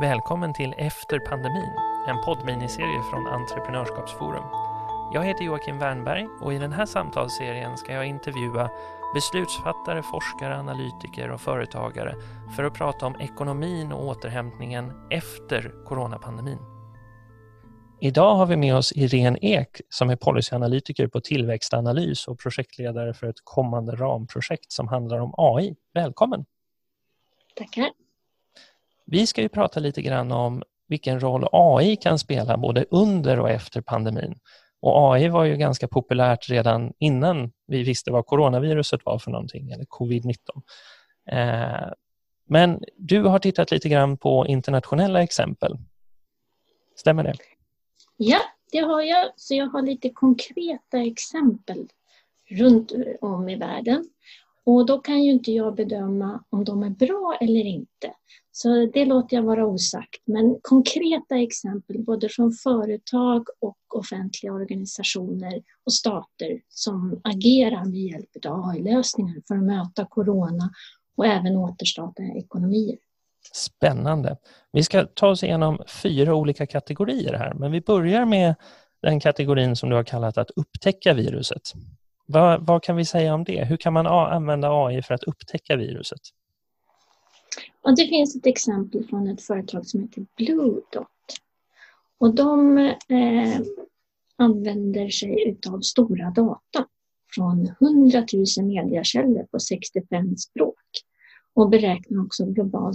[0.00, 1.72] Välkommen till Efter pandemin,
[2.08, 4.44] en poddminiserie från Entreprenörskapsforum.
[5.14, 8.70] Jag heter Joakim Wernberg och i den här samtalsserien ska jag intervjua
[9.14, 12.14] beslutsfattare, forskare, analytiker och företagare
[12.56, 16.58] för att prata om ekonomin och återhämtningen efter coronapandemin.
[18.00, 23.26] Idag har vi med oss Irene Ek som är policyanalytiker på Tillväxtanalys och projektledare för
[23.26, 25.76] ett kommande ramprojekt som handlar om AI.
[25.94, 26.44] Välkommen!
[27.56, 27.99] Tackar!
[29.10, 33.50] Vi ska ju prata lite grann om vilken roll AI kan spela både under och
[33.50, 34.38] efter pandemin.
[34.80, 39.70] Och AI var ju ganska populärt redan innan vi visste vad coronaviruset var för någonting,
[39.70, 40.36] eller covid-19.
[41.30, 41.92] Eh,
[42.48, 45.78] men du har tittat lite grann på internationella exempel.
[46.96, 47.34] Stämmer det?
[48.16, 48.40] Ja,
[48.72, 49.30] det har jag.
[49.36, 51.88] Så jag har lite konkreta exempel
[52.50, 54.04] runt om i världen.
[54.64, 58.12] Och då kan ju inte jag bedöma om de är bra eller inte.
[58.52, 60.22] Så det låter jag vara osagt.
[60.24, 68.46] Men konkreta exempel både från företag och offentliga organisationer och stater som agerar med hjälp
[68.46, 70.70] av AI-lösningar för att möta corona
[71.16, 72.98] och även återstarta ekonomier.
[73.52, 74.36] Spännande.
[74.72, 78.54] Vi ska ta oss igenom fyra olika kategorier här, men vi börjar med
[79.02, 81.62] den kategorin som du har kallat att upptäcka viruset.
[82.32, 83.64] Vad, vad kan vi säga om det?
[83.64, 86.20] Hur kan man använda AI för att upptäcka viruset?
[87.82, 91.06] Och det finns ett exempel från ett företag som heter Blue Dot.
[92.18, 93.60] Och de eh,
[94.36, 96.86] använder sig av stora data
[97.34, 98.26] från 100
[98.58, 100.76] 000 mediakällor på 65 språk
[101.54, 102.94] och beräknar också global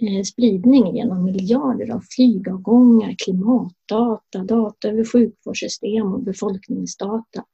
[0.00, 7.44] eh, spridning genom miljarder av flygavgångar, klimatdata, data över sjukvårdssystem och befolkningsdata.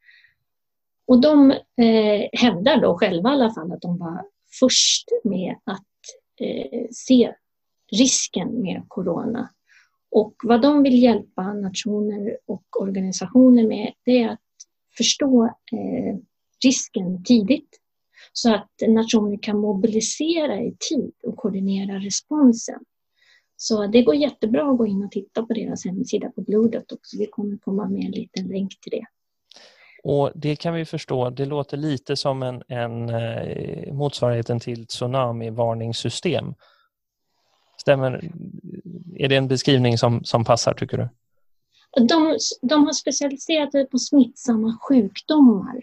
[1.06, 4.24] Och de eh, hävdar då själva i alla fall att de var
[4.60, 5.86] först med att
[6.40, 7.34] eh, se
[7.92, 9.50] risken med corona.
[10.10, 14.40] Och vad de vill hjälpa nationer och organisationer med det är att
[14.96, 16.18] förstå eh,
[16.64, 17.78] risken tidigt
[18.32, 22.80] så att nationer kan mobilisera i tid och koordinera responsen.
[23.56, 27.18] Så det går jättebra att gå in och titta på deras hemsida på blodet också.
[27.18, 29.06] Vi kommer komma med en liten länk till det.
[30.02, 36.54] Och Det kan vi förstå, det låter lite som en, en eh, motsvarigheten till tsunamivarningssystem.
[37.76, 38.30] Stämmer,
[39.16, 41.08] är det en beskrivning som, som passar tycker du?
[42.08, 45.80] De, de har specialiserat sig på smittsamma sjukdomar.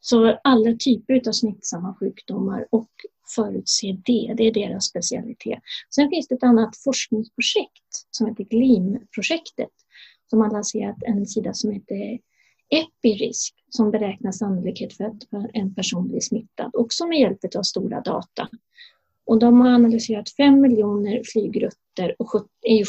[0.00, 2.90] Så alla typer av smittsamma sjukdomar och
[3.36, 5.58] förutse det, det är deras specialitet.
[5.94, 9.70] Sen finns det ett annat forskningsprojekt som heter GLIM-projektet
[10.30, 12.18] som har lanserat en sida som heter
[12.72, 15.22] Epirisk som beräknar sannolikhet för att
[15.52, 18.48] en person blir smittad, också med hjälp av stora data.
[19.26, 22.30] Och de har analyserat 5 miljoner flygrutter och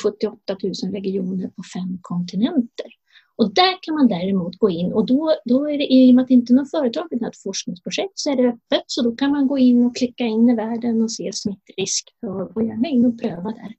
[0.03, 2.87] 78 000 regioner på fem kontinenter.
[3.35, 6.21] Och där kan man däremot gå in och då, då är det, i och med
[6.21, 9.15] att det inte är något företag i ett forskningsprojekt så är det öppet så då
[9.15, 12.87] kan man gå in och klicka in i världen och se smittrisk och gå gärna
[12.87, 13.75] in och pröva där.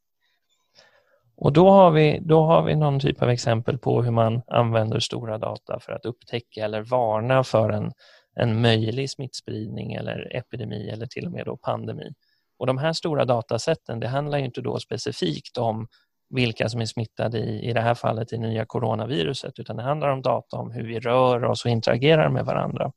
[1.36, 4.98] Och då har, vi, då har vi någon typ av exempel på hur man använder
[4.98, 7.92] stora data för att upptäcka eller varna för en,
[8.36, 12.12] en möjlig smittspridning eller epidemi eller till och med då pandemi.
[12.58, 15.86] Och de här stora datasätten, det handlar ju inte då specifikt om
[16.30, 20.08] vilka som är smittade i, i det här fallet i nya coronaviruset, utan det handlar
[20.08, 22.92] om data om hur vi rör oss och interagerar med varandra.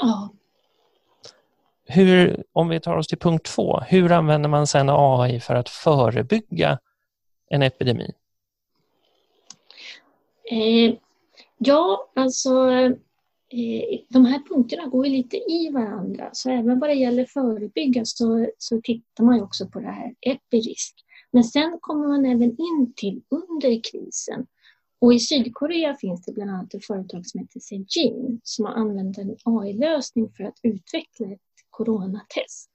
[0.00, 0.30] Ja.
[1.86, 5.68] Hur, om vi tar oss till punkt två, hur använder man sedan AI för att
[5.68, 6.78] förebygga
[7.52, 8.12] en epidemi?
[10.50, 10.94] Eh,
[11.58, 12.70] ja, alltså
[13.48, 16.30] eh, de här punkterna går ju lite i varandra.
[16.32, 20.14] Så även vad det gäller förebygga så, så tittar man ju också på det här
[20.20, 20.94] epirisk.
[21.30, 24.46] Men sen kommer man även in till under krisen.
[25.00, 29.18] Och i Sydkorea finns det bland annat ett företag som heter Sejin som har använt
[29.18, 32.71] en AI-lösning för att utveckla ett coronatest.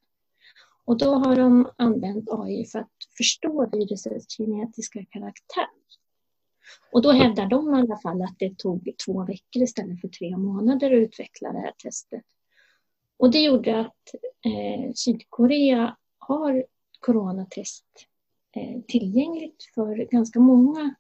[0.88, 5.68] Och då har de använt AI för att förstå virusets genetiska karaktär.
[6.92, 10.38] Och då hävdar de i alla fall att det tog två veckor istället för tre
[10.38, 12.24] månader att utveckla det här testet.
[13.18, 16.66] Och det gjorde att eh, Sydkorea har
[17.00, 17.86] coronatest
[18.56, 20.96] eh, tillgängligt för ganska många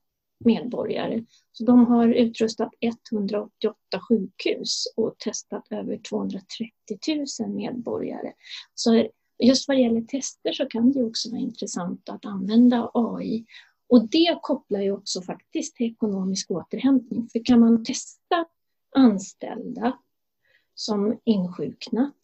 [0.45, 1.25] medborgare.
[1.51, 3.77] Så de har utrustat 188
[4.09, 6.71] sjukhus och testat över 230
[7.39, 8.33] 000 medborgare.
[8.73, 9.07] Så
[9.39, 13.45] just vad det gäller tester så kan det också vara intressant att använda AI.
[13.89, 17.29] Och det kopplar ju också faktiskt till ekonomisk återhämtning.
[17.31, 18.45] För kan man testa
[18.95, 19.97] anställda
[20.75, 22.15] som insjuknat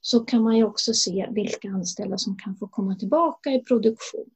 [0.00, 4.30] så kan man ju också se vilka anställda som kan få komma tillbaka i produktion.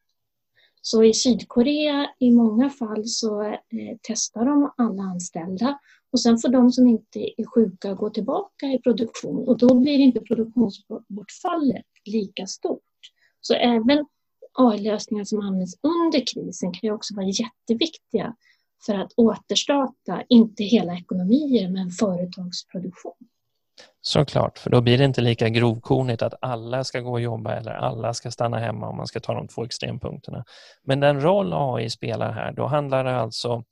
[0.82, 3.58] Så i Sydkorea i många fall så eh,
[4.02, 5.78] testar de alla anställda
[6.16, 9.98] och sen får de som inte är sjuka gå tillbaka i produktion och då blir
[9.98, 12.82] inte produktionsbortfallet lika stort.
[13.40, 14.06] Så även
[14.52, 18.34] AI-lösningar som används under krisen kan ju också vara jätteviktiga
[18.86, 23.28] för att återstarta, inte hela ekonomier, men företagsproduktion.
[24.00, 27.72] Såklart, för då blir det inte lika grovkornigt att alla ska gå och jobba eller
[27.72, 30.44] alla ska stanna hemma om man ska ta de två extrempunkterna.
[30.84, 33.64] Men den roll AI spelar här, då handlar det alltså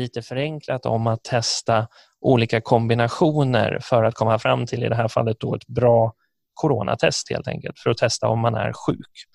[0.00, 1.86] lite förenklat om att testa
[2.20, 6.12] olika kombinationer för att komma fram till, i det här fallet, då ett bra
[6.54, 9.26] coronatest helt enkelt, för att testa om man är sjuk.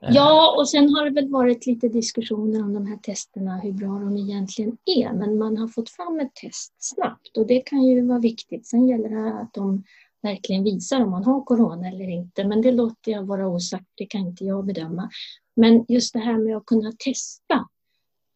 [0.00, 3.88] Ja, och sen har det väl varit lite diskussioner om de här testerna, hur bra
[3.88, 5.12] de egentligen är.
[5.12, 8.66] Men man har fått fram ett test snabbt och det kan ju vara viktigt.
[8.66, 9.84] Sen gäller det att de
[10.22, 12.44] verkligen visar om man har corona eller inte.
[12.44, 15.10] Men det låter jag vara osagt, det kan inte jag bedöma.
[15.56, 17.68] Men just det här med att kunna testa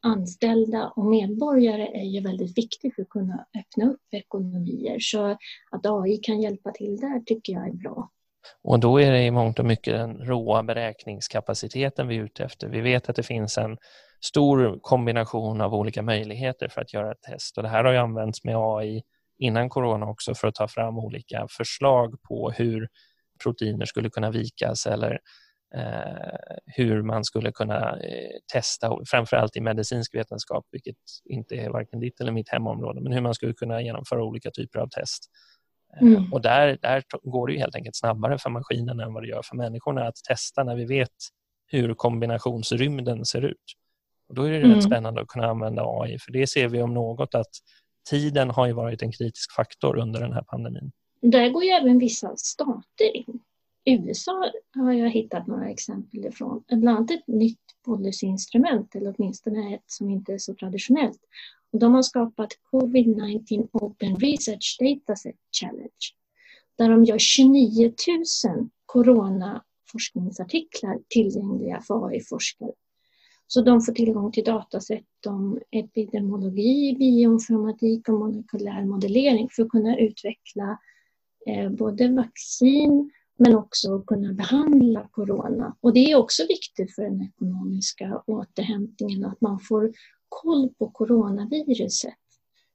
[0.02, 4.96] anställda och medborgare är ju väldigt viktigt för att kunna öppna upp ekonomier.
[5.00, 5.26] Så
[5.70, 8.10] att AI kan hjälpa till där tycker jag är bra.
[8.62, 12.68] Och då är det i mångt och mycket den råa beräkningskapaciteten vi är ute efter.
[12.68, 13.76] Vi vet att det finns en
[14.20, 17.98] stor kombination av olika möjligheter för att göra ett test och det här har ju
[17.98, 19.02] använts med AI
[19.38, 22.88] innan corona också för att ta fram olika förslag på hur
[23.42, 25.18] proteiner skulle kunna vikas eller
[26.66, 32.20] hur man skulle kunna eh, testa, framförallt i medicinsk vetenskap, vilket inte är varken ditt
[32.20, 35.30] eller mitt hemområde, men hur man skulle kunna genomföra olika typer av test
[35.96, 36.32] Eh, mm.
[36.32, 39.56] Och där, där går det helt enkelt snabbare för maskinen än vad det gör för
[39.56, 41.08] människorna att testa när vi vet
[41.66, 43.64] hur kombinationsrymden ser ut.
[44.28, 44.74] Och då är det mm.
[44.74, 47.50] rätt spännande att kunna använda AI, för det ser vi om något att
[48.10, 50.92] tiden har ju varit en kritisk faktor under den här pandemin.
[51.22, 53.40] Där går ju även vissa stater in.
[53.84, 59.84] USA har jag hittat några exempel ifrån, bland annat ett nytt policyinstrument, eller åtminstone ett
[59.86, 61.20] som inte är så traditionellt.
[61.72, 66.14] De har skapat Covid-19 Open Research Dataset Challenge
[66.78, 67.92] där de gör 29
[68.46, 72.72] 000 coronaforskningsartiklar tillgängliga för AI-forskare.
[73.46, 79.98] Så de får tillgång till dataset om epidemiologi, bioinformatik och molekylär modellering för att kunna
[79.98, 80.78] utveckla
[81.46, 83.10] eh, både vaccin
[83.42, 85.76] men också kunna behandla corona.
[85.80, 89.92] Och det är också viktigt för den ekonomiska återhämtningen att man får
[90.28, 92.14] koll på coronaviruset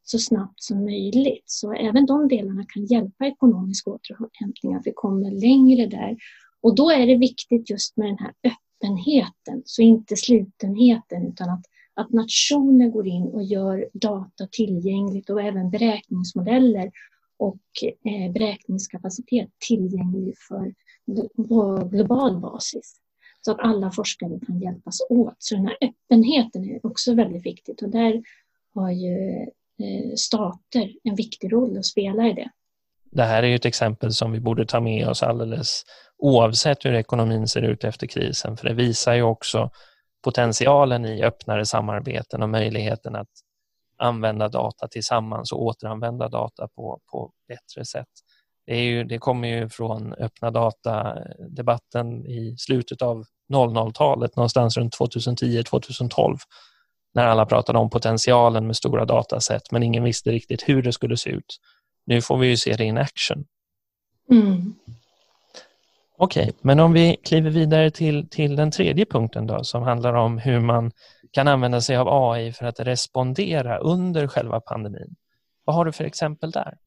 [0.03, 1.44] så snabbt som möjligt.
[1.45, 6.17] Så även de delarna kan hjälpa ekonomisk återhämtning, att vi kommer längre där.
[6.62, 11.63] Och då är det viktigt just med den här öppenheten, så inte slutenheten, utan att,
[11.94, 16.91] att nationer går in och gör data tillgängligt och även beräkningsmodeller
[17.37, 17.59] och
[18.03, 20.73] eh, beräkningskapacitet tillgänglig för
[21.47, 22.95] på global basis
[23.41, 25.35] så att alla forskare kan hjälpas åt.
[25.37, 28.23] Så den här öppenheten är också väldigt viktigt och där
[28.73, 29.41] har ju
[29.79, 32.49] eh, stater en viktig roll att spela i det.
[33.11, 35.83] Det här är ju ett exempel som vi borde ta med oss alldeles
[36.17, 39.69] oavsett hur ekonomin ser ut efter krisen, för det visar ju också
[40.23, 43.29] potentialen i öppnare samarbeten och möjligheten att
[43.97, 48.09] använda data tillsammans och återanvända data på, på bättre sätt.
[48.65, 56.37] Det, ju, det kommer ju från öppna data-debatten i slutet av 00-talet, någonstans runt 2010-2012,
[57.14, 61.18] när alla pratade om potentialen med stora dataset, men ingen visste riktigt hur det skulle
[61.18, 61.59] se ut.
[62.06, 63.45] Nu får vi ju se det in action.
[64.31, 64.75] Mm.
[66.18, 70.14] Okej, okay, men om vi kliver vidare till, till den tredje punkten då, som handlar
[70.14, 70.92] om hur man
[71.35, 75.15] kan använda sig av AI för att respondera under själva pandemin.
[75.65, 76.77] Vad har du för exempel där?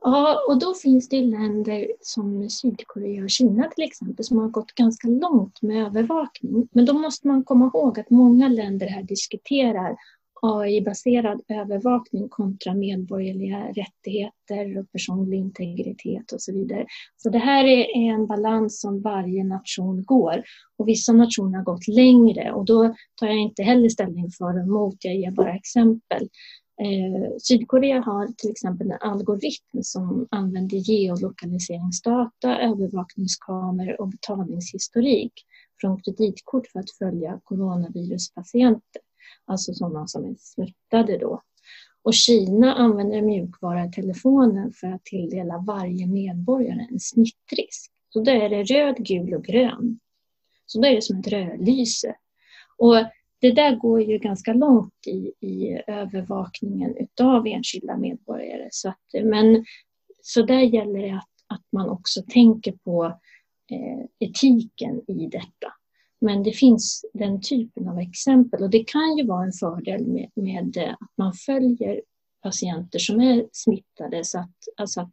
[0.00, 4.72] Ja, och då finns det länder som Sydkorea och Kina till exempel som har gått
[4.72, 6.68] ganska långt med övervakning.
[6.72, 9.96] Men då måste man komma ihåg att många länder här diskuterar
[10.42, 16.86] AI-baserad övervakning kontra medborgerliga rättigheter och personlig integritet och så vidare.
[17.16, 20.42] Så det här är en balans som varje nation går
[20.78, 24.64] och vissa nationer har gått längre och då tar jag inte heller ställning för och
[24.64, 26.28] emot, jag ger bara exempel.
[26.82, 35.32] Eh, Sydkorea har till exempel en algoritm som använder geolokaliseringsdata, övervakningskameror och betalningshistorik
[35.80, 39.02] från kreditkort för att följa coronaviruspatienter,
[39.44, 41.42] alltså sådana som är smittade då.
[42.02, 47.92] Och Kina använder mjukvara-telefonen för att tilldela varje medborgare en smittrisk.
[48.08, 50.00] Så då är det röd, gul och grön.
[50.66, 52.16] Så då är det som ett rödlyse.
[52.78, 52.96] Och
[53.40, 58.68] det där går ju ganska långt i, i övervakningen av enskilda medborgare.
[58.70, 59.64] Så, att, men,
[60.22, 63.04] så där gäller det att, att man också tänker på
[63.70, 65.72] eh, etiken i detta.
[66.20, 70.30] Men det finns den typen av exempel och det kan ju vara en fördel med,
[70.34, 72.00] med eh, att man följer
[72.42, 74.24] patienter som är smittade.
[74.24, 75.12] Så att, alltså att,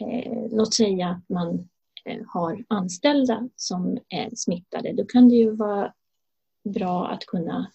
[0.00, 1.68] eh, låt säga att man
[2.04, 4.92] eh, har anställda som är smittade.
[4.92, 5.92] Då kan det ju vara
[6.64, 7.70] bra att kunna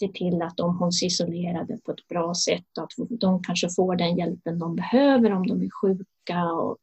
[0.00, 3.96] se till att de hålls isolerade på ett bra sätt och att de kanske får
[3.96, 6.52] den hjälpen de behöver om de är sjuka.
[6.52, 6.76] Och,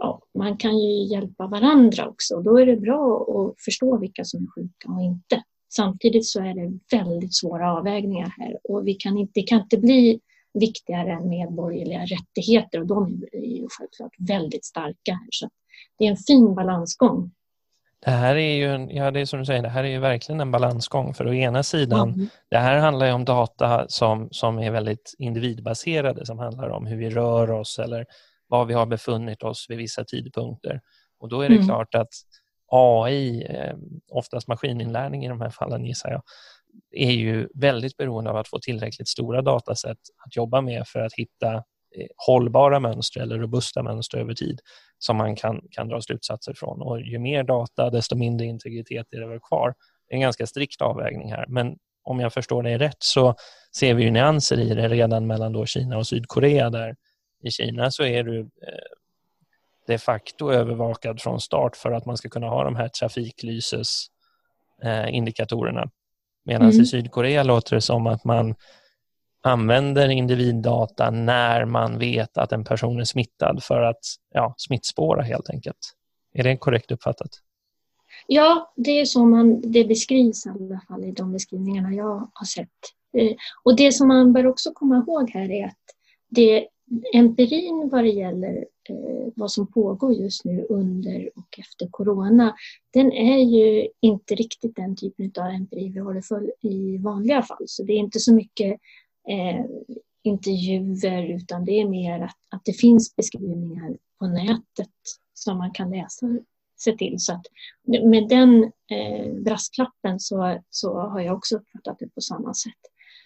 [0.00, 2.40] ja, man kan ju hjälpa varandra också.
[2.40, 5.42] Då är det bra att förstå vilka som är sjuka och inte.
[5.72, 9.78] Samtidigt så är det väldigt svåra avvägningar här och vi kan inte, det kan inte
[9.78, 10.20] bli
[10.54, 15.28] viktigare än medborgerliga rättigheter och de är ju självklart väldigt starka här.
[15.30, 15.48] Så
[15.98, 17.30] det är en fin balansgång.
[18.04, 19.98] Det här är ju, en, ja det är som du säger, det här är ju
[19.98, 21.14] verkligen en balansgång.
[21.14, 22.28] För å ena sidan, mm.
[22.50, 26.96] det här handlar ju om data som, som är väldigt individbaserade, som handlar om hur
[26.96, 28.06] vi rör oss eller
[28.50, 30.80] var vi har befunnit oss vid vissa tidpunkter.
[31.18, 31.66] Och då är det mm.
[31.66, 32.08] klart att
[32.66, 33.76] AI, eh,
[34.12, 36.22] oftast maskininlärning i de här fallen gissar jag,
[36.90, 41.12] är ju väldigt beroende av att få tillräckligt stora datasätt att jobba med för att
[41.12, 44.60] hitta eh, hållbara mönster eller robusta mönster över tid
[44.98, 46.82] som man kan, kan dra slutsatser från.
[46.82, 49.74] Och ju mer data, desto mindre integritet är det väl kvar.
[50.08, 53.34] Det är en ganska strikt avvägning här, men om jag förstår dig rätt så
[53.76, 56.96] ser vi ju nyanser i det redan mellan då Kina och Sydkorea där
[57.42, 58.46] i Kina så är du eh,
[59.86, 65.82] de facto övervakad från start för att man ska kunna ha de här trafiklysesindikatorerna.
[65.82, 65.88] Eh,
[66.44, 66.80] Medan mm.
[66.80, 68.54] i Sydkorea låter det som att man
[69.42, 74.00] använder individdata när man vet att en person är smittad för att
[74.34, 75.94] ja, smittspåra helt enkelt.
[76.32, 77.30] Är det korrekt uppfattat?
[78.26, 82.46] Ja, det är så man, det beskrivs i alla fall i de beskrivningarna jag har
[82.46, 82.68] sett.
[83.16, 83.32] Eh,
[83.62, 85.78] och det som man bör också komma ihåg här är att
[86.28, 86.66] det,
[87.12, 92.56] empirin vad det gäller eh, vad som pågår just nu under och efter corona,
[92.92, 97.64] den är ju inte riktigt den typen av empiri vi håller för i vanliga fall.
[97.66, 98.80] Så det är inte så mycket
[99.28, 99.64] eh,
[100.22, 104.90] intervjuer utan det är mer att, att det finns beskrivningar på nätet
[105.34, 106.26] som man kan läsa
[106.80, 107.14] sig till.
[107.18, 107.46] Så att
[107.86, 112.72] med den eh, brasklappen så, så har jag också uppfattat det på samma sätt.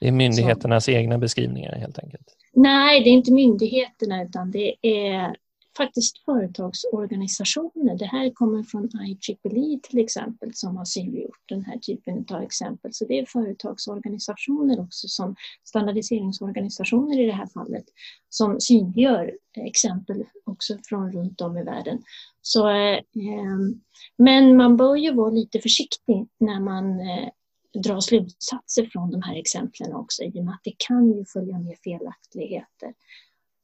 [0.00, 0.90] Det är myndigheternas så.
[0.90, 2.36] egna beskrivningar helt enkelt?
[2.52, 5.36] Nej, det är inte myndigheterna utan det är
[5.76, 7.98] faktiskt företagsorganisationer.
[7.98, 12.94] Det här kommer från IEEE till exempel som har synliggjort den här typen av exempel.
[12.94, 17.84] Så det är företagsorganisationer också som standardiseringsorganisationer i det här fallet
[18.28, 22.02] som synliggör exempel också från runt om i världen.
[22.42, 23.00] Så, eh,
[24.16, 27.28] men man bör ju vara lite försiktig när man eh,
[27.74, 31.58] dra slutsatser från de här exemplen också i och med att det kan ju följa
[31.58, 32.94] med felaktigheter.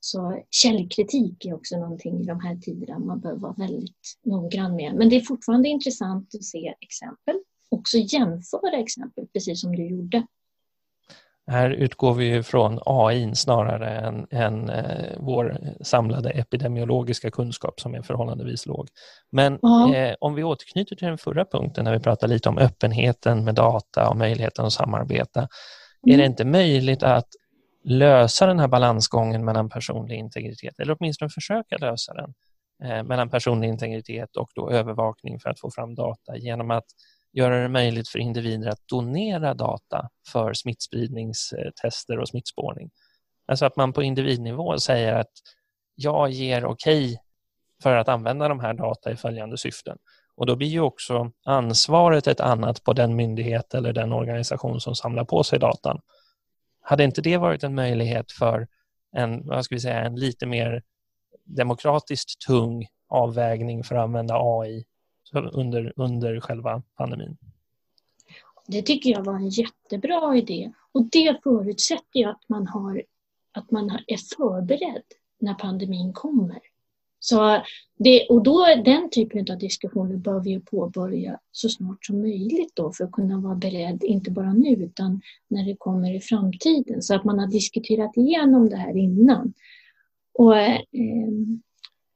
[0.00, 4.94] Så källkritik är också någonting i de här tiderna man behöver vara väldigt noggrann med.
[4.94, 10.26] Men det är fortfarande intressant att se exempel, också jämföra exempel, precis som du gjorde.
[11.50, 18.02] Här utgår vi från AI snarare än, än eh, vår samlade epidemiologiska kunskap som är
[18.02, 18.88] förhållandevis låg.
[19.32, 19.52] Men
[19.94, 23.54] eh, om vi återknyter till den förra punkten när vi pratade lite om öppenheten med
[23.54, 25.40] data och möjligheten att samarbeta.
[25.40, 25.48] Mm.
[26.06, 26.30] Är det mm.
[26.30, 27.28] inte möjligt att
[27.84, 32.34] lösa den här balansgången mellan personlig integritet, eller åtminstone försöka lösa den
[32.84, 36.86] eh, mellan personlig integritet och då övervakning för att få fram data genom att
[37.32, 42.90] göra det möjligt för individer att donera data för smittspridningstester och smittspårning.
[43.46, 45.32] Alltså att man på individnivå säger att
[45.94, 47.16] jag ger okej okay
[47.82, 49.98] för att använda de här data i följande syften.
[50.34, 54.94] Och då blir ju också ansvaret ett annat på den myndighet eller den organisation som
[54.94, 56.00] samlar på sig datan.
[56.82, 58.68] Hade inte det varit en möjlighet för
[59.16, 60.82] en, vad ska vi säga, en lite mer
[61.44, 64.84] demokratiskt tung avvägning för att använda AI
[65.32, 67.36] under, under själva pandemin?
[68.66, 73.02] Det tycker jag var en jättebra idé och det förutsätter ju att man, har,
[73.52, 75.02] att man är förberedd
[75.40, 76.58] när pandemin kommer.
[77.22, 77.62] Så
[77.98, 82.72] det, och då, den typen av diskussioner bör vi ju påbörja så snart som möjligt
[82.74, 87.02] då för att kunna vara beredd, inte bara nu utan när det kommer i framtiden.
[87.02, 89.52] Så att man har diskuterat igenom det här innan.
[90.34, 90.78] Och, eh,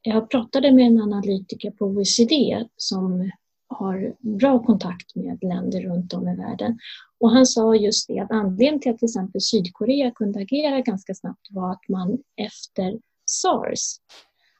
[0.06, 3.30] jag pratade med en analytiker på OECD som
[3.68, 6.78] har bra kontakt med länder runt om i världen.
[7.20, 11.14] Och han sa just det att anledningen till att till exempel Sydkorea kunde agera ganska
[11.14, 13.96] snabbt var att man efter sars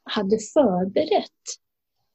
[0.04, 1.30] hade förberett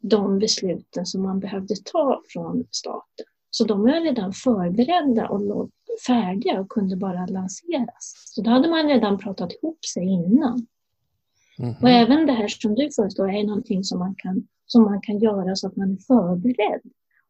[0.02, 3.26] de besluten som man behövde ta från staten.
[3.50, 5.72] Så de var redan förberedda och låg
[6.08, 8.14] färdiga och kunde bara lanseras.
[8.26, 10.68] Så då hade man redan pratat ihop sig innan.
[11.60, 11.76] Mm.
[11.82, 15.20] Och även det här som du föreslår är någonting som man, kan, som man kan
[15.20, 16.82] göra så att man är förberedd.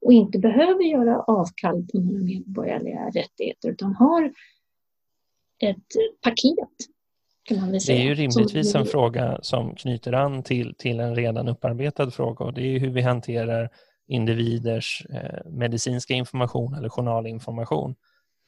[0.01, 4.31] och inte behöver göra avkall på några medborgerliga rättigheter utan har
[5.59, 5.87] ett
[6.23, 6.75] paket.
[7.43, 10.99] Kan man väl säga, det är ju rimligtvis en fråga som knyter an till, till
[10.99, 13.69] en redan upparbetad fråga och det är hur vi hanterar
[14.07, 17.95] individers eh, medicinska information eller journalinformation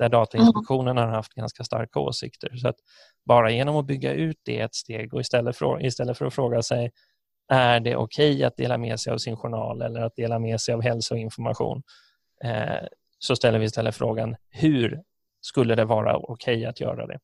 [0.02, 2.56] där Datainspektionen har haft ganska starka åsikter.
[2.56, 2.76] Så att
[3.26, 6.62] bara genom att bygga ut det ett steg och istället för, istället för att fråga
[6.62, 6.92] sig
[7.52, 10.62] är det okej okay att dela med sig av sin journal eller att dela med
[10.62, 11.82] sig av hälsoinformation
[12.44, 12.88] eh,
[13.20, 15.02] så ställer vi istället frågan hur
[15.42, 17.20] skulle det vara okej okay att göra det?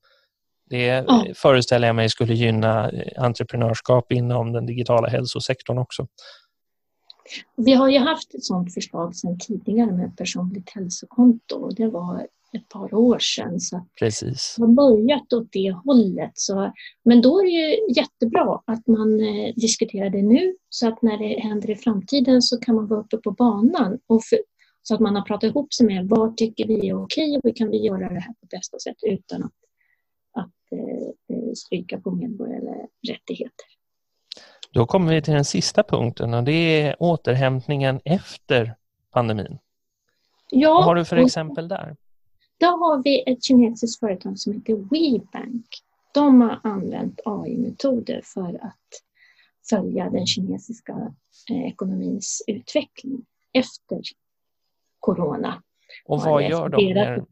[0.69, 1.25] Det ja.
[1.35, 6.07] föreställer jag mig skulle gynna eh, entreprenörskap inom den digitala hälsosektorn också.
[7.55, 12.69] Vi har ju haft ett sådant förslag sedan tidigare med personligt hälsokonto det var ett
[12.69, 13.59] par år sedan.
[13.59, 14.55] Så Precis.
[14.57, 16.31] Det har börjat åt det hållet.
[16.33, 16.73] Så,
[17.05, 21.17] men då är det ju jättebra att man eh, diskuterar det nu så att när
[21.17, 24.39] det händer i framtiden så kan man vara uppe på banan och för,
[24.81, 27.53] så att man har pratat ihop sig med vad tycker vi är okej och hur
[27.53, 29.51] kan vi göra det här på bästa sätt utan att,
[30.33, 33.65] att eh, eh stryka på medborgerliga rättigheter.
[34.71, 38.75] Då kommer vi till den sista punkten och det är återhämtningen efter
[39.13, 39.57] pandemin.
[40.51, 41.95] Ja, Vad har du för exempel där?
[42.57, 45.67] Då har vi ett kinesiskt företag som heter WeBank.
[46.13, 49.03] De har använt AI-metoder för att
[49.69, 51.13] följa den kinesiska
[51.49, 54.01] eh, ekonomins utveckling efter
[54.99, 55.63] corona.
[56.05, 56.85] Och vad gör de?
[56.85, 57.25] Mer?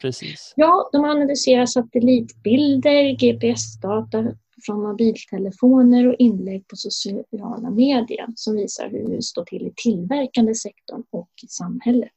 [0.00, 0.52] Precis.
[0.56, 4.34] Ja, de analyserar satellitbilder, GPS-data
[4.66, 10.54] från mobiltelefoner och inlägg på sociala medier som visar hur det står till i tillverkande
[10.54, 12.10] sektorn och i samhället.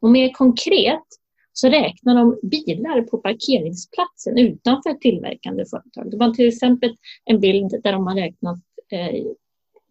[0.00, 1.04] Och mer konkret
[1.58, 6.10] så räknar de bilar på parkeringsplatsen utanför ett tillverkande företag.
[6.10, 8.58] Det var till exempel en bild där de har räknat
[8.90, 9.24] eh,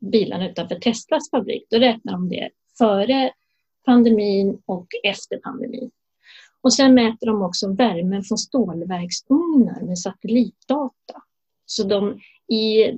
[0.02, 1.68] bilarna utanför Teslas fabrik.
[1.70, 3.32] Då räknar de det före
[3.86, 5.92] pandemin och efter pandemin.
[6.62, 11.22] Och sen mäter de också värmen från stålverksugnar med satellitdata.
[11.66, 12.20] Så de,
[12.56, 12.92] i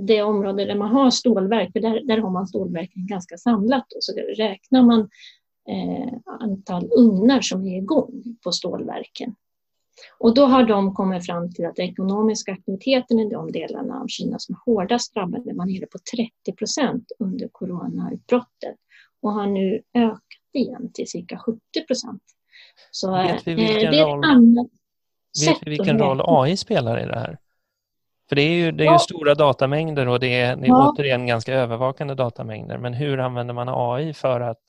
[0.00, 3.96] det område där man har stålverk, för där, där har man stålverken ganska samlat, då,
[4.00, 5.08] så räknar man
[6.40, 9.34] antal ugnar som är igång på stålverken.
[10.18, 14.06] Och då har de kommit fram till att den ekonomiska aktiviteten i de delarna av
[14.06, 18.76] Kina som är hårdast drabbade var nere på 30 procent under coronautbrottet
[19.22, 20.20] och har nu ökat
[20.52, 22.22] igen till cirka 70 procent.
[22.90, 24.66] Så vet vi eh, vilken, det är roll, annat
[25.46, 27.38] vet vi vilken roll AI spelar i det här?
[28.28, 30.92] För det är ju, det är ju stora datamängder och det är, det är ja.
[30.92, 32.78] återigen ganska övervakande datamängder.
[32.78, 34.64] Men hur använder man AI för att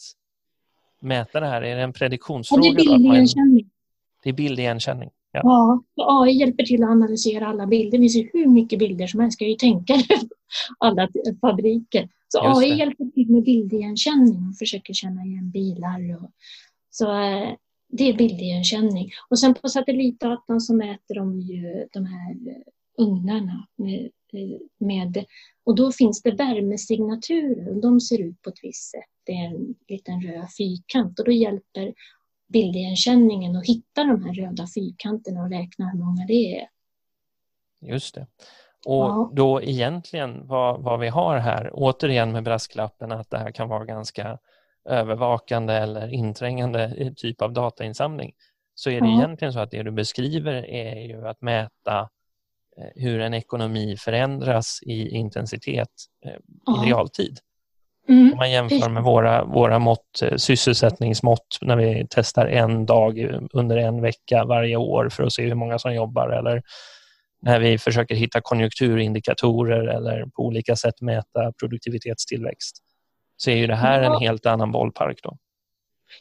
[1.05, 1.61] mäta det här?
[1.61, 2.65] Är det en prediktionsfråga?
[2.65, 3.69] Ja, det är bildigenkänning.
[4.23, 5.09] Det är bildigenkänning.
[5.31, 5.83] Ja.
[5.95, 7.97] ja, AI hjälper till att analysera alla bilder.
[7.97, 9.93] Vi ser hur mycket bilder som helst, ska ju tänka
[10.77, 11.09] alla
[11.41, 12.09] fabriker.
[12.27, 16.23] Så AI hjälper till med bildigenkänning och försöker känna igen bilar.
[16.23, 16.31] Och,
[16.89, 17.49] så eh,
[17.89, 19.11] det är bildigenkänning.
[19.29, 22.35] Och sen på satellitdatan så mäter de ju de här
[22.97, 24.09] ugnarna med,
[24.77, 25.25] med,
[25.63, 29.14] och då finns det värmesignaturer och de ser ut på ett visst sätt.
[29.25, 31.93] Det är en liten röd fyrkant och då hjälper
[32.47, 36.67] bildigenkänningen att hitta de här röda fyrkanterna och räkna hur många det är.
[37.81, 38.27] Just det.
[38.85, 39.31] Och ja.
[39.33, 43.85] då egentligen vad, vad vi har här, återigen med brasklappen att det här kan vara
[43.85, 44.39] ganska
[44.89, 48.33] övervakande eller inträngande typ av datainsamling,
[48.75, 49.17] så är det ja.
[49.17, 52.09] egentligen så att det du beskriver är ju att mäta
[52.77, 55.89] Eh, hur en ekonomi förändras i intensitet
[56.25, 56.31] eh,
[56.83, 57.39] i realtid.
[58.07, 58.31] Mm.
[58.31, 63.77] Om man jämför med våra, våra mått, eh, sysselsättningsmått när vi testar en dag under
[63.77, 66.61] en vecka varje år för att se hur många som jobbar eller
[67.41, 72.77] när vi försöker hitta konjunkturindikatorer eller på olika sätt mäta produktivitetstillväxt
[73.37, 75.19] så är ju det här en helt annan bollpark.
[75.23, 75.37] Då.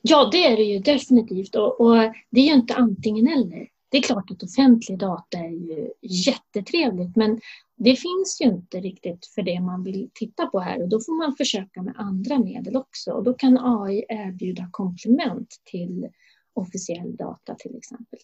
[0.02, 1.96] Ja, det är det ju definitivt och, och
[2.30, 3.66] det är ju inte antingen eller.
[3.94, 7.40] Det är klart att offentlig data är ju jättetrevligt men
[7.76, 11.18] det finns ju inte riktigt för det man vill titta på här och då får
[11.18, 16.08] man försöka med andra medel också och då kan AI erbjuda komplement till
[16.54, 18.18] officiell data till exempel.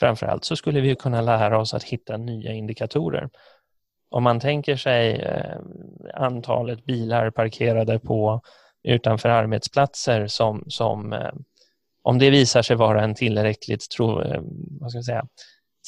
[0.00, 3.30] Framförallt så skulle vi kunna lära oss att hitta nya indikatorer.
[4.10, 5.58] Om man tänker sig eh,
[6.14, 8.40] antalet bilar parkerade på
[8.82, 11.32] utanför arbetsplatser som, som eh,
[12.04, 14.40] om det visar sig vara en tillräckligt tro, eh,
[14.80, 15.26] vad ska jag säga,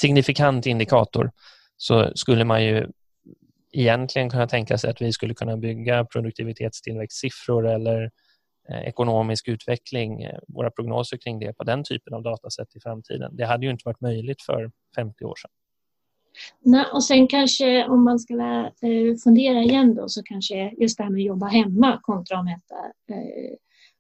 [0.01, 1.31] signifikant indikator
[1.77, 2.87] så skulle man ju
[3.73, 8.11] egentligen kunna tänka sig att vi skulle kunna bygga produktivitetstillväxtsiffror eller
[8.69, 13.37] eh, ekonomisk utveckling, eh, våra prognoser kring det på den typen av datasätt i framtiden.
[13.37, 15.51] Det hade ju inte varit möjligt för 50 år sedan.
[16.61, 18.71] Nej, och sen kanske om man ska
[19.25, 22.75] fundera igen då så kanske just det här med att jobba hemma kontra att mäta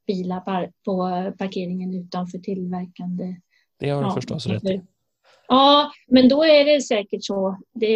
[0.06, 3.36] bilar på parkeringen utanför tillverkande.
[3.78, 4.82] Det har du ja, förstås rätt i.
[5.48, 7.58] Ja, men då är det säkert så.
[7.74, 7.94] Det,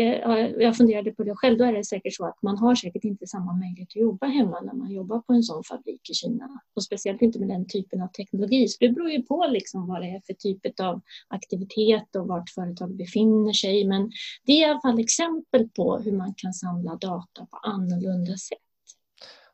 [0.58, 1.58] jag funderade på det själv.
[1.58, 4.60] Då är det säkert så att man har säkert inte samma möjlighet att jobba hemma
[4.60, 6.60] när man jobbar på en sån fabrik i Kina.
[6.76, 8.68] Och speciellt inte med den typen av teknologi.
[8.68, 12.50] Så det beror ju på liksom vad det är för typ av aktivitet och vart
[12.50, 13.84] företag befinner sig.
[13.84, 14.10] Men
[14.46, 18.58] det är i alla fall exempel på hur man kan samla data på annorlunda sätt.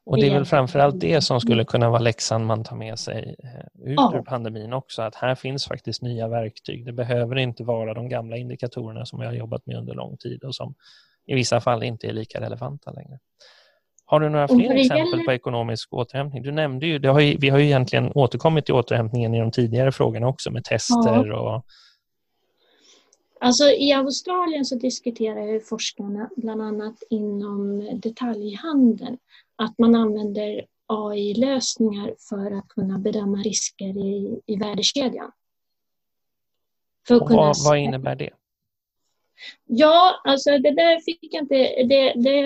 [0.07, 3.37] Och det är väl framförallt det som skulle kunna vara läxan man tar med sig
[3.43, 4.13] eh, ut ja.
[4.15, 6.87] ur pandemin också, att här finns faktiskt nya verktyg.
[6.87, 10.45] Det behöver inte vara de gamla indikatorerna som vi har jobbat med under lång tid
[10.45, 10.75] och som
[11.27, 13.19] i vissa fall inte är lika relevanta längre.
[14.05, 16.43] Har du några fler exempel på ekonomisk återhämtning?
[16.43, 19.93] Du nämnde ju, har ju, vi har ju egentligen återkommit till återhämtningen i de tidigare
[19.93, 21.39] frågorna också med tester ja.
[21.39, 21.67] och
[23.41, 29.19] Alltså i Australien så diskuterar forskarna bland annat inom detaljhandeln
[29.57, 35.31] att man använder AI-lösningar för att kunna bedöma risker i, i värdekedjan.
[37.09, 38.31] Vad, vad innebär det?
[39.67, 41.55] Ja, alltså det där fick jag inte...
[41.89, 42.39] Det, det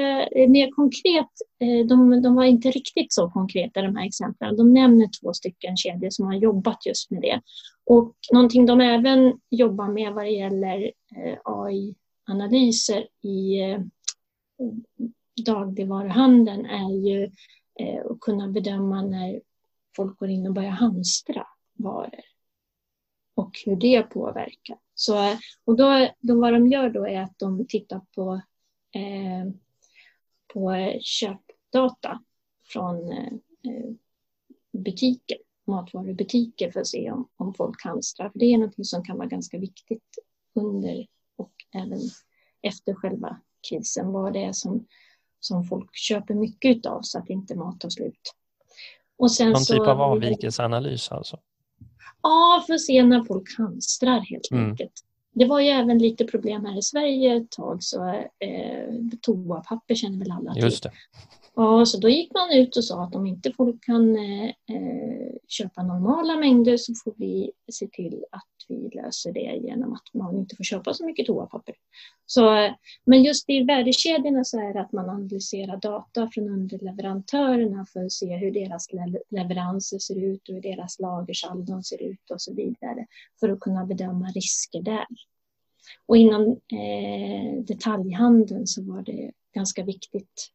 [0.42, 1.30] är mer konkret.
[1.60, 4.56] Eh, de, de var inte riktigt så konkreta de här exemplen.
[4.56, 7.40] De nämner två stycken kedjor som har jobbat just med det.
[7.86, 13.80] Och någonting de även jobbar med vad det gäller eh, AI-analyser i eh,
[15.44, 17.30] dagligvaruhandeln är ju
[17.80, 19.40] eh, att kunna bedöma när
[19.96, 22.20] folk går in och börjar hamstra varor
[23.34, 24.78] och hur det påverkar.
[24.94, 28.40] Så, och då, då vad de gör då är att de tittar på,
[28.94, 29.52] eh,
[30.52, 32.22] på köpdata
[32.64, 33.90] från eh,
[34.72, 38.30] butiker, matvarubutiker för att se om, om folk hamstrar.
[38.30, 40.18] För det är något som kan vara ganska viktigt
[40.54, 42.00] under och även
[42.62, 44.12] efter själva krisen.
[44.12, 44.86] Vad det är som,
[45.40, 48.34] som folk köper mycket av så att inte mat tar slut.
[49.18, 51.38] Och sen Någon så, typ av avvikelseanalys alltså?
[52.22, 54.70] Ja, för att se när folk hamstrar helt mm.
[54.70, 54.92] enkelt.
[55.32, 60.18] Det var ju även lite problem här i Sverige ett tag, så eh, toapapper känner
[60.18, 60.62] väl alla till.
[60.62, 60.92] Just det.
[61.62, 65.32] Ja, så då gick man ut och sa att om inte folk kan eh, eh,
[65.48, 70.38] köpa normala mängder så får vi se till att vi löser det genom att man
[70.38, 71.74] inte får köpa så mycket toapapper.
[72.26, 72.72] Så, eh,
[73.04, 78.12] men just i värdekedjorna så är det att man analyserar data från underleverantörerna för att
[78.12, 78.86] se hur deras
[79.30, 83.06] leveranser ser ut och hur deras lagersaldon ser ut och så vidare
[83.40, 85.06] för att kunna bedöma risker där.
[86.06, 90.50] Och inom eh, detaljhandeln så var det ganska viktigt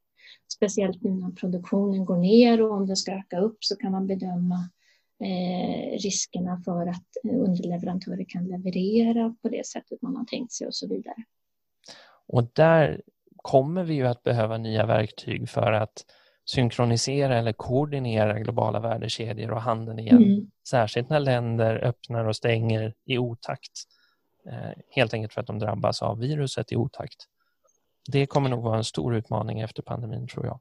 [0.53, 4.07] speciellt nu när produktionen går ner och om den ska öka upp så kan man
[4.07, 4.69] bedöma
[5.19, 10.75] eh, riskerna för att underleverantörer kan leverera på det sättet man har tänkt sig och
[10.75, 11.23] så vidare.
[12.27, 13.01] Och där
[13.35, 16.05] kommer vi ju att behöva nya verktyg för att
[16.45, 20.23] synkronisera eller koordinera globala värdekedjor och handeln igen.
[20.23, 20.51] Mm.
[20.69, 23.71] Särskilt när länder öppnar och stänger i otakt.
[24.49, 27.25] Eh, helt enkelt för att de drabbas av viruset i otakt.
[28.07, 30.59] Det kommer nog vara en stor utmaning efter pandemin tror jag.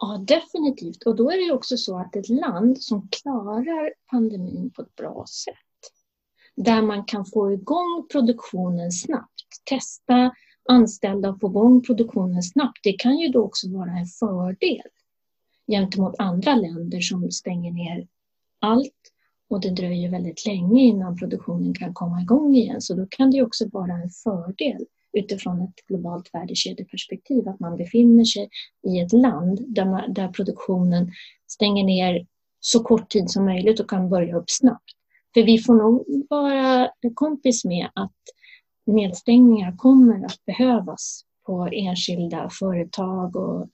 [0.00, 1.02] Ja, definitivt.
[1.02, 5.24] Och då är det också så att ett land som klarar pandemin på ett bra
[5.44, 5.54] sätt,
[6.56, 10.34] där man kan få igång produktionen snabbt, testa
[10.68, 14.88] anställda och få igång produktionen snabbt, det kan ju då också vara en fördel
[15.66, 18.08] gentemot andra länder som stänger ner
[18.58, 19.12] allt
[19.48, 22.80] och det dröjer väldigt länge innan produktionen kan komma igång igen.
[22.80, 28.24] Så då kan det också vara en fördel utifrån ett globalt värdekedjeperspektiv, att man befinner
[28.24, 28.48] sig
[28.88, 31.12] i ett land där, man, där produktionen
[31.46, 32.26] stänger ner
[32.60, 34.92] så kort tid som möjligt och kan börja upp snabbt.
[35.34, 38.12] För vi får nog vara kompis med att
[38.86, 43.68] nedstängningar kommer att behövas på enskilda företag och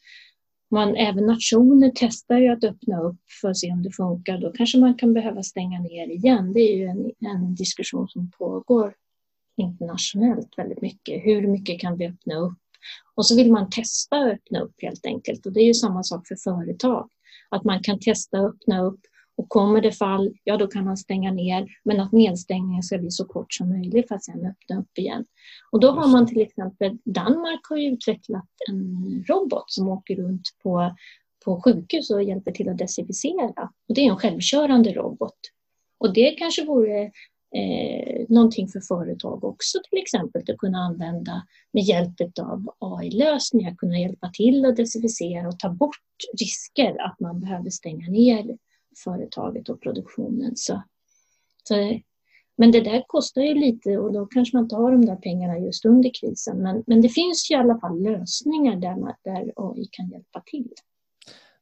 [0.70, 4.38] man, även nationer testar ju att öppna upp för att se om det funkar.
[4.38, 6.52] Då kanske man kan behöva stänga ner igen.
[6.52, 8.94] Det är ju en, en diskussion som pågår
[9.60, 11.24] internationellt väldigt mycket.
[11.24, 12.58] Hur mycket kan vi öppna upp?
[13.14, 15.46] Och så vill man testa att öppna upp helt enkelt.
[15.46, 17.10] Och det är ju samma sak för företag.
[17.48, 19.00] Att man kan testa att öppna upp
[19.36, 21.66] och kommer det fall, ja då kan man stänga ner.
[21.84, 25.24] Men att nedstängningen ska bli så kort som möjligt för att sedan öppna upp igen.
[25.72, 30.42] Och då har man till exempel, Danmark har ju utvecklat en robot som åker runt
[30.62, 30.96] på,
[31.44, 33.70] på sjukhus och hjälper till att desinficera.
[33.88, 35.38] Och det är en självkörande robot.
[35.98, 37.10] Och det kanske vore
[37.54, 43.98] eh, någonting för företag också till exempel att kunna använda med hjälp av AI-lösningar, kunna
[43.98, 45.96] hjälpa till att desinficera och ta bort
[46.40, 48.58] risker att man behöver stänga ner
[49.04, 50.52] företaget och produktionen.
[50.56, 50.82] Så,
[51.68, 52.00] så,
[52.56, 55.58] men det där kostar ju lite och då kanske man inte har de där pengarna
[55.58, 56.62] just under krisen.
[56.62, 60.42] Men, men det finns ju i alla fall lösningar där, man, där AI kan hjälpa
[60.46, 60.72] till.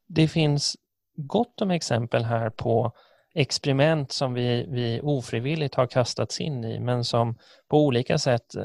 [0.06, 0.76] Det finns
[1.16, 2.92] gott om exempel här på
[3.40, 7.34] experiment som vi, vi ofrivilligt har kastats in i men som
[7.70, 8.62] på olika sätt eh,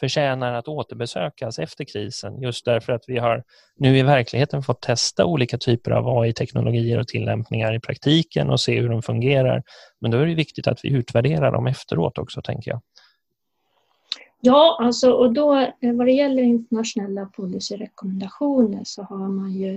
[0.00, 3.44] förtjänar att återbesökas efter krisen just därför att vi har
[3.76, 8.80] nu i verkligheten fått testa olika typer av AI-teknologier och tillämpningar i praktiken och se
[8.80, 9.62] hur de fungerar.
[10.00, 12.80] Men då är det viktigt att vi utvärderar dem efteråt också, tänker jag.
[14.40, 19.74] Ja, alltså, och då eh, vad det gäller internationella policyrekommendationer så har man ju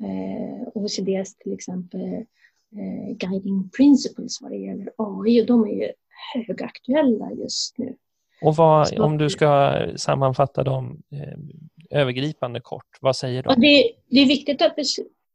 [0.00, 2.24] eh, OECDs till exempel
[2.72, 5.92] eh, guiding principles vad det gäller AI och de är ju
[6.34, 7.96] högaktuella just nu.
[8.42, 13.60] Och vad, om du ska sammanfatta dem eh, övergripande kort, vad säger de?
[13.60, 14.74] Det, det, är viktigt att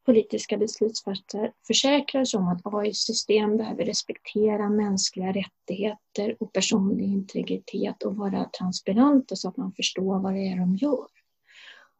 [0.06, 8.16] politiska beslutsfattare försäkrar sig om att AI-system behöver respektera mänskliga rättigheter och personlig integritet och
[8.16, 11.08] vara transparenta så att man förstår vad det är de gör.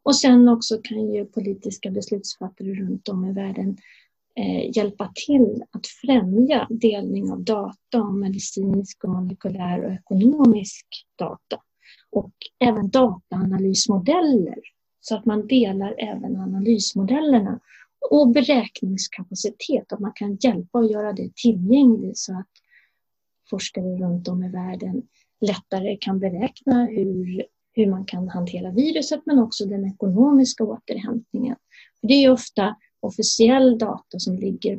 [0.02, 3.76] Och sen också kan ju politiska beslutsfattare runt om i världen
[4.38, 11.60] eh, hjälpa till att främja delning av data om medicinsk, och molekylär och ekonomisk data.
[12.10, 14.58] Och även dataanalysmodeller
[15.00, 17.60] så att man delar även analysmodellerna
[18.10, 22.50] och beräkningskapacitet, att man kan hjälpa och göra det tillgängligt så att
[23.50, 25.02] forskare runt om i världen
[25.40, 31.56] lättare kan beräkna hur, hur man kan hantera viruset men också den ekonomiska återhämtningen.
[32.02, 34.78] Det är ofta officiell data som ligger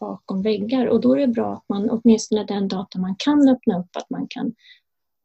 [0.00, 3.78] bakom väggar och då är det bra att man åtminstone den data man kan öppna
[3.78, 4.54] upp, att man kan,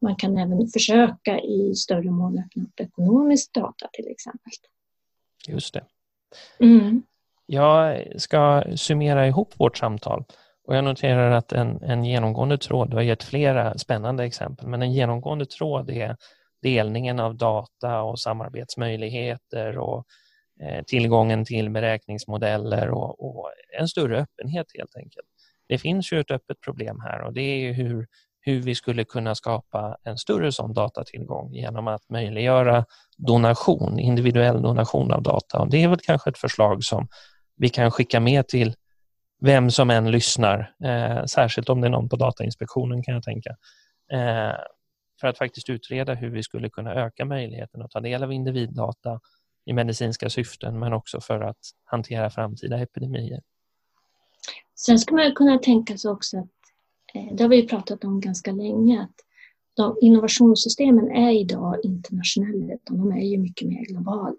[0.02, 4.52] man kan även försöka i större mån öppna upp ekonomisk data till exempel.
[5.48, 5.86] Just det.
[6.60, 7.04] Mm.
[7.46, 10.26] Jag ska summera ihop vårt samtal
[10.68, 14.82] och jag noterar att en, en genomgående tråd, du har gett flera spännande exempel, men
[14.82, 16.18] en genomgående tråd är
[16.62, 20.06] delningen av data och samarbetsmöjligheter och
[20.62, 25.28] Eh, tillgången till beräkningsmodeller och, och, en större öppenhet helt enkelt.
[25.68, 28.08] Det finns ju ett öppet problem här och det är hur,
[28.42, 32.86] hur vi skulle kunna skapa en större sån datatillgång genom att möjliggöra
[33.18, 35.60] donation, individuell donation av data.
[35.60, 37.08] Och det är väl kanske ett förslag som
[37.56, 38.76] vi kan skicka med till
[39.42, 43.50] vem som än lyssnar, eh, särskilt om det är någon på Datainspektionen kan jag tänka,
[44.12, 44.56] eh,
[45.22, 49.20] för att faktiskt utreda hur vi skulle kunna öka möjligheten att ta del av individdata
[49.66, 53.42] i medicinska syften men också för att hantera framtida epidemier.
[54.76, 56.50] Sen ska man kunna tänka sig också att,
[57.14, 59.16] eh, det har vi pratat om ganska länge, att
[59.74, 64.36] de innovationssystemen är idag internationella, de är ju mycket mer globala.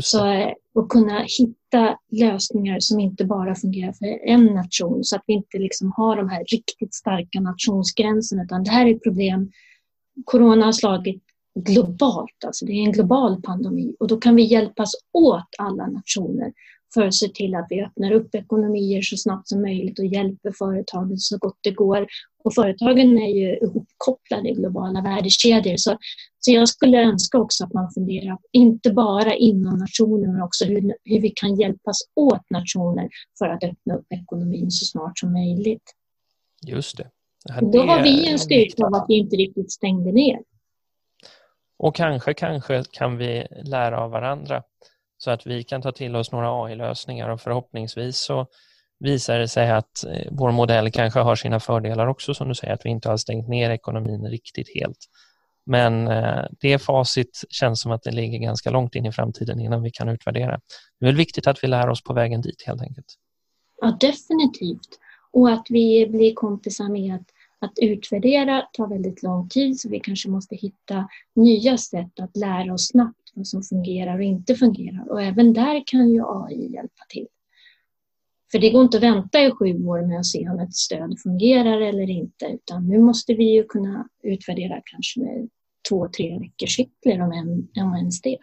[0.00, 5.22] Så eh, att kunna hitta lösningar som inte bara fungerar för en nation så att
[5.26, 9.52] vi inte liksom har de här riktigt starka nationsgränserna utan det här är ett problem.
[10.24, 14.92] Corona har slagit globalt, alltså det är en global pandemi och då kan vi hjälpas
[15.12, 16.52] åt alla nationer
[16.94, 20.52] för att se till att vi öppnar upp ekonomier så snabbt som möjligt och hjälper
[20.58, 22.06] företagen så gott det går.
[22.44, 25.76] Och företagen är ju ihopkopplade i globala värdekedjor.
[25.76, 25.96] Så,
[26.38, 30.94] så jag skulle önska också att man funderar, inte bara inom nationen, men också hur,
[31.04, 33.08] hur vi kan hjälpas åt nationer
[33.38, 35.94] för att öppna upp ekonomin så snart som möjligt.
[36.66, 37.10] Just det.
[37.60, 40.38] det Då har vi en styrka av att vi inte riktigt stängde ner.
[41.82, 44.62] Och kanske, kanske kan vi lära av varandra
[45.18, 48.46] så att vi kan ta till oss några AI-lösningar och förhoppningsvis så
[48.98, 52.74] visar det sig att eh, vår modell kanske har sina fördelar också som du säger,
[52.74, 54.98] att vi inte har stängt ner ekonomin riktigt helt.
[55.66, 59.82] Men eh, det facit känns som att det ligger ganska långt in i framtiden innan
[59.82, 60.60] vi kan utvärdera.
[61.00, 63.14] Det är väl viktigt att vi lär oss på vägen dit helt enkelt.
[63.80, 64.98] Ja, definitivt.
[65.32, 67.24] Och att vi blir kompisar med
[67.60, 72.74] att utvärdera tar väldigt lång tid så vi kanske måste hitta nya sätt att lära
[72.74, 75.10] oss snabbt vad som fungerar och inte fungerar.
[75.10, 77.26] Och även där kan ju AI hjälpa till.
[78.52, 81.18] För det går inte att vänta i sju år med att se om ett stöd
[81.22, 85.48] fungerar eller inte, utan nu måste vi ju kunna utvärdera kanske med
[85.88, 88.38] två, tre veckors cykler om, en, om ens det.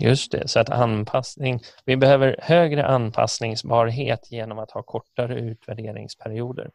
[0.00, 6.70] Just det, så att anpassning, vi behöver högre anpassningsbarhet genom att ha kortare utvärderingsperioder.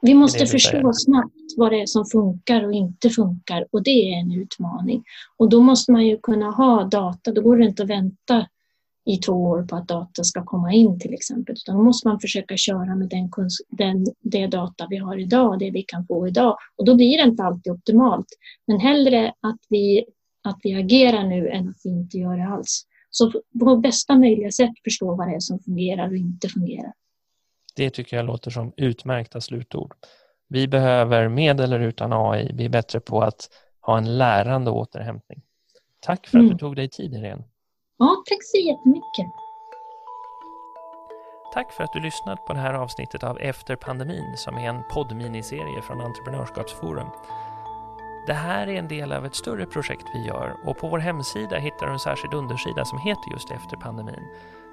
[0.00, 4.20] Vi måste förstå snabbt vad det är som funkar och inte funkar och det är
[4.20, 5.04] en utmaning.
[5.36, 8.46] Och då måste man ju kunna ha data, då går det inte att vänta
[9.08, 11.54] i två år på att data ska komma in till exempel.
[11.58, 13.30] Utan då måste man försöka köra med den,
[13.68, 16.56] den, det data vi har idag, det vi kan få idag.
[16.76, 18.26] Och då blir det inte alltid optimalt.
[18.66, 20.04] Men hellre att vi,
[20.42, 22.84] att vi agerar nu än att vi inte gör det alls.
[23.10, 26.92] Så på bästa möjliga sätt förstå vad det är som fungerar och inte fungerar.
[27.78, 29.94] Det tycker jag låter som utmärkta slutord.
[30.48, 33.48] Vi behöver med eller utan AI bli bättre på att
[33.80, 35.42] ha en lärande återhämtning.
[36.00, 36.52] Tack för att mm.
[36.52, 37.44] du tog dig tid Irene.
[37.98, 39.26] Ja, tack så jättemycket.
[41.54, 44.82] tack för att du lyssnat på det här avsnittet av Efter pandemin som är en
[44.92, 47.08] poddminiserie från Entreprenörskapsforum.
[48.26, 51.56] Det här är en del av ett större projekt vi gör och på vår hemsida
[51.56, 54.24] hittar du en särskild undersida som heter just Efter pandemin.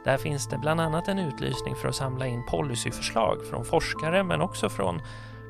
[0.05, 4.41] Där finns det bland annat en utlysning för att samla in policyförslag från forskare men
[4.41, 5.01] också från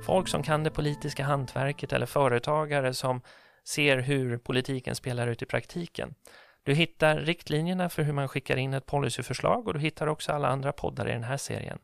[0.06, 3.22] folk som kan det politiska hantverket eller företagare som
[3.68, 6.16] ser hur politiken spelar ut i praktiken.
[6.64, 10.48] Du hittar riktlinjerna för hur man skickar in ett policyförslag och du hittar också alla
[10.48, 11.80] andra poddar i den här serien.